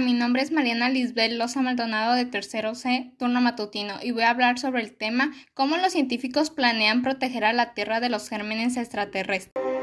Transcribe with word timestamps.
Mi 0.00 0.12
nombre 0.12 0.42
es 0.42 0.50
Mariana 0.50 0.88
Lisbel 0.88 1.38
Loza 1.38 1.62
Maldonado 1.62 2.14
de 2.14 2.24
Tercero 2.24 2.74
C, 2.74 3.12
turno 3.16 3.40
matutino, 3.40 3.94
y 4.02 4.10
voy 4.10 4.24
a 4.24 4.30
hablar 4.30 4.58
sobre 4.58 4.82
el 4.82 4.96
tema 4.96 5.32
cómo 5.54 5.76
los 5.76 5.92
científicos 5.92 6.50
planean 6.50 7.02
proteger 7.02 7.44
a 7.44 7.52
la 7.52 7.74
Tierra 7.74 8.00
de 8.00 8.08
los 8.08 8.28
gérmenes 8.28 8.76
extraterrestres. 8.76 9.73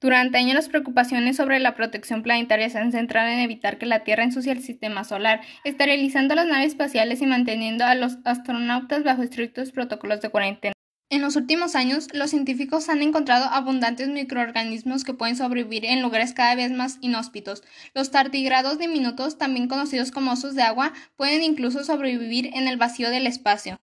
Durante 0.00 0.38
años 0.38 0.54
las 0.54 0.68
preocupaciones 0.68 1.36
sobre 1.36 1.58
la 1.58 1.74
protección 1.74 2.22
planetaria 2.22 2.70
se 2.70 2.78
han 2.78 2.92
centrado 2.92 3.30
en 3.30 3.40
evitar 3.40 3.78
que 3.78 3.86
la 3.86 4.04
Tierra 4.04 4.22
ensucie 4.22 4.52
el 4.52 4.62
sistema 4.62 5.02
solar, 5.02 5.40
esterilizando 5.64 6.36
las 6.36 6.46
naves 6.46 6.68
espaciales 6.68 7.20
y 7.20 7.26
manteniendo 7.26 7.84
a 7.84 7.96
los 7.96 8.18
astronautas 8.24 9.02
bajo 9.02 9.22
estrictos 9.22 9.72
protocolos 9.72 10.20
de 10.20 10.30
cuarentena. 10.30 10.72
En 11.10 11.22
los 11.22 11.34
últimos 11.34 11.74
años, 11.74 12.06
los 12.12 12.30
científicos 12.30 12.88
han 12.88 13.02
encontrado 13.02 13.46
abundantes 13.46 14.08
microorganismos 14.08 15.02
que 15.02 15.14
pueden 15.14 15.36
sobrevivir 15.36 15.84
en 15.84 16.00
lugares 16.00 16.32
cada 16.32 16.54
vez 16.54 16.70
más 16.70 16.98
inhóspitos. 17.00 17.64
Los 17.92 18.12
tardigrados 18.12 18.78
diminutos, 18.78 19.36
también 19.36 19.66
conocidos 19.66 20.12
como 20.12 20.32
osos 20.32 20.54
de 20.54 20.62
agua, 20.62 20.92
pueden 21.16 21.42
incluso 21.42 21.82
sobrevivir 21.82 22.50
en 22.54 22.68
el 22.68 22.76
vacío 22.76 23.10
del 23.10 23.26
espacio. 23.26 23.80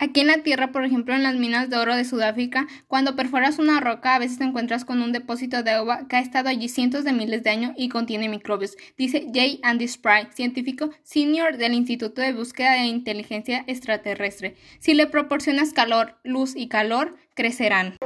Aquí 0.00 0.20
en 0.20 0.28
la 0.28 0.44
Tierra, 0.44 0.70
por 0.70 0.84
ejemplo, 0.84 1.12
en 1.12 1.24
las 1.24 1.34
minas 1.34 1.68
de 1.68 1.76
oro 1.76 1.96
de 1.96 2.04
Sudáfrica, 2.04 2.68
cuando 2.86 3.16
perforas 3.16 3.58
una 3.58 3.80
roca, 3.80 4.14
a 4.14 4.20
veces 4.20 4.38
te 4.38 4.44
encuentras 4.44 4.84
con 4.84 5.02
un 5.02 5.10
depósito 5.10 5.64
de 5.64 5.72
agua 5.72 6.06
que 6.08 6.14
ha 6.14 6.20
estado 6.20 6.48
allí 6.48 6.68
cientos 6.68 7.02
de 7.02 7.12
miles 7.12 7.42
de 7.42 7.50
años 7.50 7.72
y 7.76 7.88
contiene 7.88 8.28
microbios, 8.28 8.76
dice 8.96 9.26
J. 9.26 9.58
Andy 9.64 9.86
Spry, 9.86 10.28
científico 10.32 10.90
senior 11.02 11.56
del 11.56 11.74
Instituto 11.74 12.22
de 12.22 12.32
Búsqueda 12.32 12.74
de 12.74 12.86
Inteligencia 12.86 13.64
Extraterrestre. 13.66 14.54
Si 14.78 14.94
le 14.94 15.08
proporcionas 15.08 15.72
calor, 15.72 16.16
luz 16.22 16.54
y 16.54 16.68
calor, 16.68 17.16
crecerán. 17.34 17.96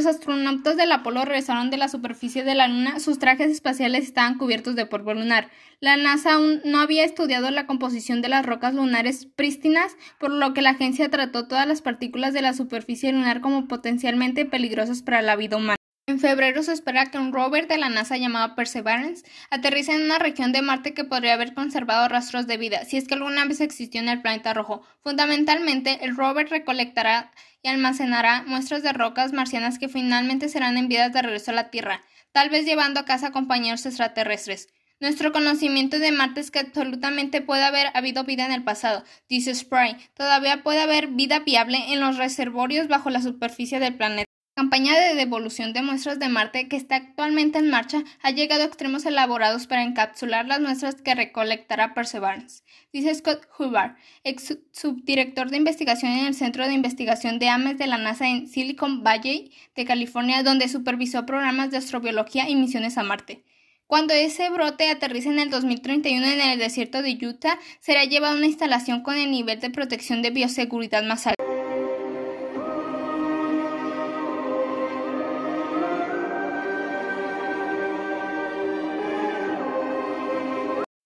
Los 0.00 0.06
astronautas 0.06 0.78
del 0.78 0.92
Apolo 0.92 1.26
regresaron 1.26 1.68
de 1.68 1.76
la 1.76 1.88
superficie 1.90 2.42
de 2.42 2.54
la 2.54 2.68
Luna, 2.68 3.00
sus 3.00 3.18
trajes 3.18 3.50
espaciales 3.50 4.04
estaban 4.04 4.38
cubiertos 4.38 4.74
de 4.74 4.86
polvo 4.86 5.12
lunar. 5.12 5.50
La 5.78 5.98
NASA 5.98 6.36
aún 6.36 6.62
no 6.64 6.80
había 6.80 7.04
estudiado 7.04 7.50
la 7.50 7.66
composición 7.66 8.22
de 8.22 8.30
las 8.30 8.46
rocas 8.46 8.72
lunares 8.72 9.26
prístinas, 9.26 9.96
por 10.18 10.30
lo 10.30 10.54
que 10.54 10.62
la 10.62 10.70
agencia 10.70 11.10
trató 11.10 11.48
todas 11.48 11.68
las 11.68 11.82
partículas 11.82 12.32
de 12.32 12.40
la 12.40 12.54
superficie 12.54 13.12
lunar 13.12 13.42
como 13.42 13.68
potencialmente 13.68 14.46
peligrosas 14.46 15.02
para 15.02 15.20
la 15.20 15.36
vida 15.36 15.58
humana. 15.58 15.79
En 16.10 16.18
febrero 16.18 16.64
se 16.64 16.72
espera 16.72 17.06
que 17.06 17.18
un 17.18 17.32
rover 17.32 17.68
de 17.68 17.78
la 17.78 17.88
NASA 17.88 18.16
llamado 18.16 18.56
Perseverance 18.56 19.24
aterrice 19.48 19.92
en 19.92 20.02
una 20.02 20.18
región 20.18 20.50
de 20.50 20.60
Marte 20.60 20.92
que 20.92 21.04
podría 21.04 21.34
haber 21.34 21.54
conservado 21.54 22.08
rastros 22.08 22.48
de 22.48 22.56
vida, 22.56 22.84
si 22.84 22.96
es 22.96 23.06
que 23.06 23.14
alguna 23.14 23.44
vez 23.44 23.60
existió 23.60 24.00
en 24.00 24.08
el 24.08 24.20
planeta 24.20 24.52
rojo. 24.52 24.82
Fundamentalmente, 25.04 26.04
el 26.04 26.16
rover 26.16 26.50
recolectará 26.50 27.30
y 27.62 27.68
almacenará 27.68 28.42
muestras 28.42 28.82
de 28.82 28.92
rocas 28.92 29.32
marcianas 29.32 29.78
que 29.78 29.88
finalmente 29.88 30.48
serán 30.48 30.76
enviadas 30.76 31.12
de 31.12 31.22
regreso 31.22 31.52
a 31.52 31.54
la 31.54 31.70
Tierra, 31.70 32.02
tal 32.32 32.50
vez 32.50 32.64
llevando 32.64 32.98
a 32.98 33.04
casa 33.04 33.30
compañeros 33.30 33.86
extraterrestres. 33.86 34.66
Nuestro 34.98 35.30
conocimiento 35.30 36.00
de 36.00 36.10
Marte 36.10 36.40
es 36.40 36.50
que 36.50 36.58
absolutamente 36.58 37.40
puede 37.40 37.62
haber 37.62 37.92
habido 37.94 38.24
vida 38.24 38.44
en 38.44 38.50
el 38.50 38.64
pasado, 38.64 39.04
dice 39.28 39.54
Spray. 39.54 39.96
Todavía 40.14 40.64
puede 40.64 40.80
haber 40.80 41.06
vida 41.06 41.38
viable 41.38 41.92
en 41.92 42.00
los 42.00 42.16
reservorios 42.16 42.88
bajo 42.88 43.10
la 43.10 43.22
superficie 43.22 43.78
del 43.78 43.94
planeta. 43.94 44.29
La 44.60 44.64
campaña 44.64 45.00
de 45.00 45.14
devolución 45.14 45.72
de 45.72 45.80
muestras 45.80 46.18
de 46.18 46.28
Marte 46.28 46.68
que 46.68 46.76
está 46.76 46.96
actualmente 46.96 47.58
en 47.58 47.70
marcha 47.70 48.04
ha 48.20 48.30
llegado 48.30 48.60
a 48.62 48.66
extremos 48.66 49.06
elaborados 49.06 49.66
para 49.66 49.84
encapsular 49.84 50.44
las 50.44 50.60
muestras 50.60 50.96
que 50.96 51.14
recolectará 51.14 51.94
Perseverance, 51.94 52.62
dice 52.92 53.14
Scott 53.14 53.48
Hubbard, 53.58 53.96
ex 54.22 54.58
subdirector 54.72 55.48
de 55.48 55.56
investigación 55.56 56.12
en 56.12 56.26
el 56.26 56.34
Centro 56.34 56.66
de 56.66 56.74
Investigación 56.74 57.38
de 57.38 57.48
Ames 57.48 57.78
de 57.78 57.86
la 57.86 57.96
NASA 57.96 58.28
en 58.28 58.48
Silicon 58.48 59.02
Valley 59.02 59.50
de 59.74 59.86
California, 59.86 60.42
donde 60.42 60.68
supervisó 60.68 61.24
programas 61.24 61.70
de 61.70 61.78
astrobiología 61.78 62.46
y 62.46 62.54
misiones 62.54 62.98
a 62.98 63.02
Marte. 63.02 63.42
Cuando 63.86 64.12
ese 64.12 64.50
brote 64.50 64.90
aterrice 64.90 65.30
en 65.30 65.38
el 65.38 65.48
2031 65.48 66.26
en 66.26 66.40
el 66.42 66.58
desierto 66.58 67.00
de 67.00 67.18
Utah, 67.26 67.58
será 67.80 68.04
llevado 68.04 68.34
a 68.34 68.36
una 68.36 68.46
instalación 68.46 69.02
con 69.02 69.16
el 69.16 69.30
nivel 69.30 69.58
de 69.58 69.70
protección 69.70 70.20
de 70.20 70.28
bioseguridad 70.28 71.02
más 71.02 71.26
alto. 71.26 71.49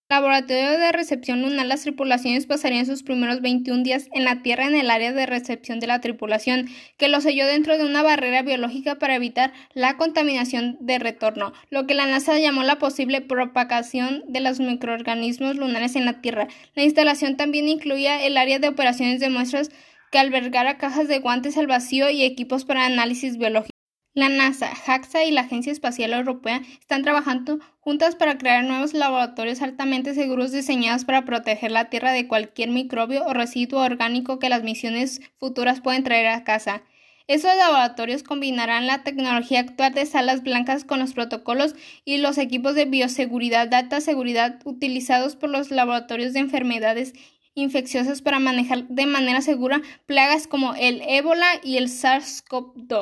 Laboratorio 0.08 0.78
de 0.78 0.92
recepción 0.92 1.42
lunar, 1.42 1.66
las 1.66 1.82
tripulaciones 1.82 2.46
pasarían 2.46 2.86
sus 2.86 3.02
primeros 3.02 3.40
21 3.40 3.82
días 3.82 4.06
en 4.12 4.24
la 4.24 4.42
Tierra 4.42 4.66
en 4.66 4.74
el 4.74 4.90
área 4.90 5.12
de 5.12 5.26
recepción 5.26 5.80
de 5.80 5.86
la 5.86 6.00
tripulación, 6.00 6.68
que 6.98 7.08
lo 7.08 7.20
selló 7.20 7.46
dentro 7.46 7.78
de 7.78 7.84
una 7.84 8.02
barrera 8.02 8.42
biológica 8.42 8.96
para 8.96 9.16
evitar 9.16 9.52
la 9.72 9.96
contaminación 9.96 10.76
de 10.80 10.98
retorno, 10.98 11.52
lo 11.70 11.86
que 11.86 11.94
la 11.94 12.06
NASA 12.06 12.38
llamó 12.38 12.62
la 12.62 12.78
posible 12.78 13.22
propagación 13.22 14.22
de 14.28 14.40
los 14.40 14.60
microorganismos 14.60 15.56
lunares 15.56 15.96
en 15.96 16.04
la 16.04 16.20
Tierra. 16.20 16.48
La 16.74 16.82
instalación 16.82 17.36
también 17.36 17.68
incluía 17.68 18.24
el 18.24 18.36
área 18.36 18.58
de 18.58 18.68
operaciones 18.68 19.20
de 19.20 19.30
muestras 19.30 19.70
que 20.12 20.18
albergara 20.18 20.78
cajas 20.78 21.08
de 21.08 21.18
guantes 21.18 21.56
al 21.56 21.66
vacío 21.66 22.08
y 22.10 22.22
equipos 22.22 22.64
para 22.64 22.86
análisis 22.86 23.36
biológico. 23.36 23.73
La 24.16 24.28
NASA, 24.28 24.72
JAXA 24.72 25.24
y 25.24 25.32
la 25.32 25.40
Agencia 25.40 25.72
Espacial 25.72 26.12
Europea 26.12 26.62
están 26.78 27.02
trabajando 27.02 27.58
juntas 27.80 28.14
para 28.14 28.38
crear 28.38 28.62
nuevos 28.62 28.94
laboratorios 28.94 29.60
altamente 29.60 30.14
seguros 30.14 30.52
diseñados 30.52 31.04
para 31.04 31.24
proteger 31.24 31.72
la 31.72 31.90
Tierra 31.90 32.12
de 32.12 32.28
cualquier 32.28 32.70
microbio 32.70 33.26
o 33.26 33.34
residuo 33.34 33.80
orgánico 33.80 34.38
que 34.38 34.48
las 34.48 34.62
misiones 34.62 35.20
futuras 35.40 35.80
pueden 35.80 36.04
traer 36.04 36.28
a 36.28 36.44
casa. 36.44 36.84
Esos 37.26 37.56
laboratorios 37.56 38.22
combinarán 38.22 38.86
la 38.86 39.02
tecnología 39.02 39.58
actual 39.58 39.92
de 39.94 40.06
salas 40.06 40.44
blancas 40.44 40.84
con 40.84 41.00
los 41.00 41.12
protocolos 41.12 41.74
y 42.04 42.18
los 42.18 42.38
equipos 42.38 42.76
de 42.76 42.84
bioseguridad 42.84 43.66
de 43.66 43.76
alta 43.76 44.00
seguridad 44.00 44.60
utilizados 44.64 45.34
por 45.34 45.50
los 45.50 45.72
laboratorios 45.72 46.34
de 46.34 46.38
enfermedades 46.38 47.14
infecciosas 47.54 48.22
para 48.22 48.38
manejar 48.38 48.86
de 48.88 49.06
manera 49.06 49.40
segura 49.40 49.80
plagas 50.06 50.46
como 50.46 50.74
el 50.74 51.02
ébola 51.02 51.46
y 51.64 51.78
el 51.78 51.88
SARS-CoV-2. 51.88 52.86